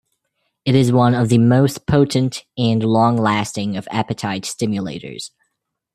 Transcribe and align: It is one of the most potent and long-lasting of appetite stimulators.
It 0.65 0.73
is 0.73 0.91
one 0.91 1.13
of 1.13 1.29
the 1.29 1.37
most 1.37 1.85
potent 1.85 2.43
and 2.57 2.83
long-lasting 2.83 3.77
of 3.77 3.87
appetite 3.91 4.45
stimulators. 4.45 5.29